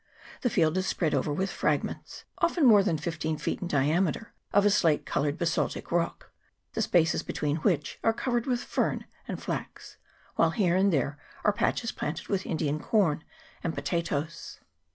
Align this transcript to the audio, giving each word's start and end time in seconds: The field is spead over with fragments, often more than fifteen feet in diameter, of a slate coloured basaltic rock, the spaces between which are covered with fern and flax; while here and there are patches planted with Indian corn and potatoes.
The 0.41 0.49
field 0.49 0.77
is 0.79 0.87
spead 0.87 1.13
over 1.13 1.31
with 1.31 1.51
fragments, 1.51 2.23
often 2.39 2.65
more 2.65 2.81
than 2.81 2.97
fifteen 2.97 3.37
feet 3.37 3.61
in 3.61 3.67
diameter, 3.67 4.33
of 4.51 4.65
a 4.65 4.71
slate 4.71 5.05
coloured 5.05 5.37
basaltic 5.37 5.91
rock, 5.91 6.31
the 6.73 6.81
spaces 6.81 7.21
between 7.21 7.57
which 7.57 7.99
are 8.03 8.11
covered 8.11 8.47
with 8.47 8.63
fern 8.63 9.05
and 9.27 9.39
flax; 9.39 9.97
while 10.37 10.49
here 10.49 10.75
and 10.75 10.91
there 10.91 11.19
are 11.43 11.53
patches 11.53 11.91
planted 11.91 12.29
with 12.29 12.47
Indian 12.47 12.79
corn 12.79 13.23
and 13.63 13.75
potatoes. 13.75 14.59